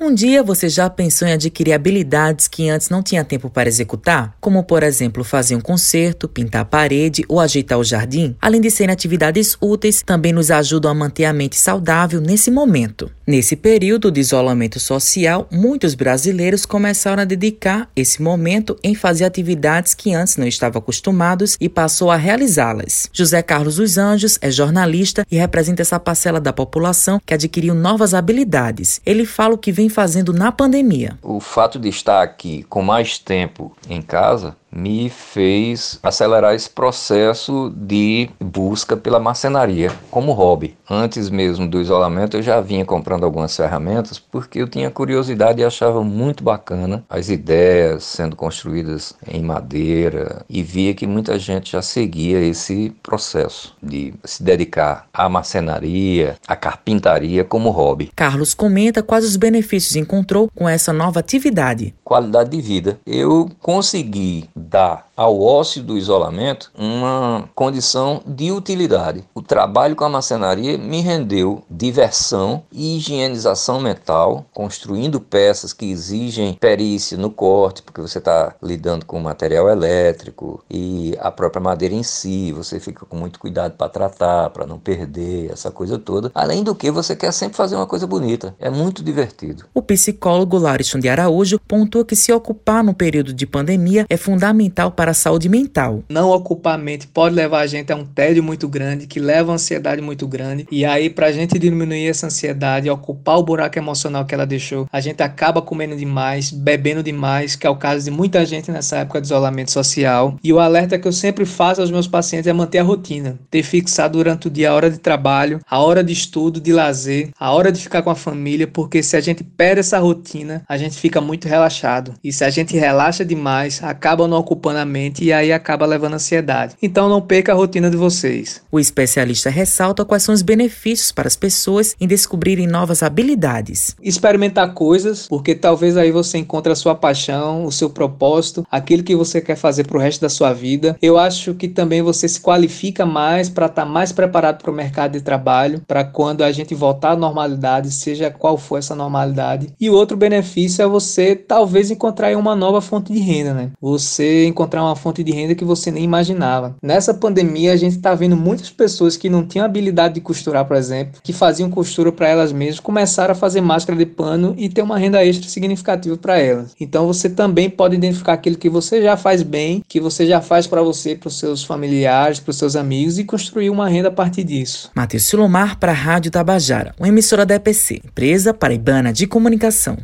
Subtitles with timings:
[0.00, 4.32] Um dia você já pensou em adquirir habilidades que antes não tinha tempo para executar?
[4.40, 8.36] Como, por exemplo, fazer um concerto, pintar a parede ou ajeitar o jardim?
[8.40, 13.10] Além de serem atividades úteis, também nos ajudam a manter a mente saudável nesse momento.
[13.26, 19.94] Nesse período de isolamento social, muitos brasileiros começaram a dedicar esse momento em fazer atividades
[19.94, 23.10] que antes não estavam acostumados e passou a realizá-las.
[23.12, 28.14] José Carlos dos Anjos é jornalista e representa essa parcela da população que adquiriu novas
[28.14, 29.00] habilidades.
[29.04, 31.18] Ele fala o que vem fazendo na pandemia.
[31.22, 37.72] O fato de estar aqui com mais tempo em casa me fez acelerar esse processo
[37.76, 40.76] de busca pela marcenaria como hobby.
[40.88, 45.64] Antes mesmo do isolamento, eu já vinha comprando algumas ferramentas porque eu tinha curiosidade e
[45.64, 51.82] achava muito bacana as ideias sendo construídas em madeira e via que muita gente já
[51.82, 58.10] seguia esse processo de se dedicar à marcenaria, à carpintaria como hobby.
[58.14, 61.94] Carlos comenta quais os benefícios encontrou com essa nova atividade.
[62.04, 62.98] Qualidade de vida.
[63.06, 65.07] Eu consegui да.
[65.18, 69.24] Ao ócio do isolamento uma condição de utilidade.
[69.34, 76.54] O trabalho com a macenaria me rendeu diversão e higienização mental, construindo peças que exigem
[76.54, 82.04] perícia no corte, porque você está lidando com material elétrico e a própria madeira em
[82.04, 86.30] si, você fica com muito cuidado para tratar, para não perder, essa coisa toda.
[86.32, 88.54] Além do que, você quer sempre fazer uma coisa bonita.
[88.60, 89.64] É muito divertido.
[89.74, 94.92] O psicólogo Larison de Araújo pontua que se ocupar no período de pandemia é fundamental
[94.92, 96.04] para para a saúde mental.
[96.06, 99.52] Não ocupar a mente pode levar a gente a um tédio muito grande, que leva
[99.52, 100.66] a ansiedade muito grande.
[100.70, 104.86] E aí, para a gente diminuir essa ansiedade, ocupar o buraco emocional que ela deixou,
[104.92, 108.98] a gente acaba comendo demais, bebendo demais, que é o caso de muita gente nessa
[108.98, 110.36] época de isolamento social.
[110.44, 113.62] E o alerta que eu sempre faço aos meus pacientes é manter a rotina, ter
[113.62, 117.50] fixado durante o dia a hora de trabalho, a hora de estudo, de lazer, a
[117.50, 120.98] hora de ficar com a família, porque se a gente perde essa rotina, a gente
[120.98, 122.12] fica muito relaxado.
[122.22, 125.86] E se a gente relaxa demais, acaba não ocupando a mente mente e aí acaba
[125.86, 126.74] levando ansiedade.
[126.82, 128.60] Então não perca a rotina de vocês.
[128.70, 133.94] O especialista ressalta quais são os benefícios para as pessoas em descobrirem novas habilidades.
[134.02, 139.14] Experimentar coisas, porque talvez aí você encontre a sua paixão, o seu propósito, aquilo que
[139.14, 140.96] você quer fazer para o resto da sua vida.
[141.00, 144.74] Eu acho que também você se qualifica mais para estar tá mais preparado para o
[144.74, 149.68] mercado de trabalho, para quando a gente voltar à normalidade, seja qual for essa normalidade.
[149.80, 153.70] E o outro benefício é você talvez encontrar uma nova fonte de renda, né?
[153.80, 156.76] Você encontrar uma uma fonte de renda que você nem imaginava.
[156.82, 160.76] Nessa pandemia, a gente está vendo muitas pessoas que não tinham habilidade de costurar, por
[160.76, 164.82] exemplo, que faziam costura para elas mesmas, começaram a fazer máscara de pano e ter
[164.82, 166.74] uma renda extra significativa para elas.
[166.80, 170.66] Então você também pode identificar aquilo que você já faz bem, que você já faz
[170.66, 174.12] para você, para os seus familiares, para os seus amigos e construir uma renda a
[174.12, 174.90] partir disso.
[174.94, 179.98] Matheus Silomar para a Rádio Tabajara, uma emissora da EPC, empresa paraibana de comunicação.